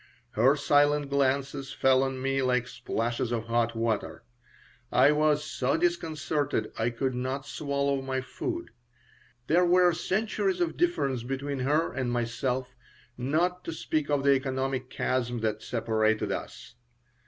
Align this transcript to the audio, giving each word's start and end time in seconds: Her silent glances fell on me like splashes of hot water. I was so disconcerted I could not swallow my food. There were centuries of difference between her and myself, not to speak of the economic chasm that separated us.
Her 0.31 0.55
silent 0.55 1.11
glances 1.11 1.71
fell 1.73 2.01
on 2.01 2.19
me 2.23 2.41
like 2.41 2.67
splashes 2.67 3.31
of 3.31 3.43
hot 3.45 3.75
water. 3.75 4.23
I 4.91 5.11
was 5.11 5.43
so 5.43 5.77
disconcerted 5.77 6.71
I 6.75 6.89
could 6.89 7.13
not 7.13 7.45
swallow 7.45 8.01
my 8.01 8.19
food. 8.19 8.71
There 9.45 9.63
were 9.63 9.93
centuries 9.93 10.59
of 10.59 10.75
difference 10.75 11.21
between 11.21 11.59
her 11.59 11.93
and 11.93 12.11
myself, 12.11 12.73
not 13.15 13.63
to 13.65 13.71
speak 13.71 14.09
of 14.09 14.23
the 14.23 14.33
economic 14.33 14.89
chasm 14.89 15.41
that 15.41 15.61
separated 15.61 16.31
us. 16.31 16.73